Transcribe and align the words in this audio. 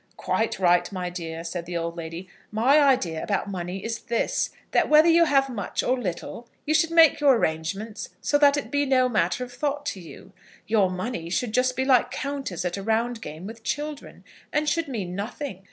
"Quite 0.17 0.57
right, 0.57 0.91
my 0.91 1.11
dear," 1.11 1.43
said 1.43 1.67
the 1.67 1.77
old 1.77 1.95
lady. 1.95 2.27
"My 2.49 2.81
idea 2.81 3.21
about 3.21 3.51
money 3.51 3.85
is 3.85 3.99
this, 3.99 4.49
that 4.71 4.89
whether 4.89 5.07
you 5.07 5.25
have 5.25 5.47
much 5.47 5.83
or 5.83 5.95
little, 5.95 6.49
you 6.65 6.73
should 6.73 6.89
make 6.89 7.19
your 7.19 7.35
arrangements 7.35 8.09
so 8.19 8.39
that 8.39 8.57
it 8.57 8.71
be 8.71 8.87
no 8.87 9.07
matter 9.07 9.43
of 9.43 9.53
thought 9.53 9.85
to 9.93 9.99
you. 9.99 10.33
Your 10.65 10.89
money 10.89 11.29
should 11.29 11.49
be 11.51 11.53
just 11.53 11.77
like 11.77 12.09
counters 12.09 12.65
at 12.65 12.77
a 12.77 12.81
round 12.81 13.21
game 13.21 13.45
with 13.45 13.61
children, 13.63 14.23
and 14.51 14.67
should 14.67 14.87
mean 14.87 15.15
nothing. 15.15 15.59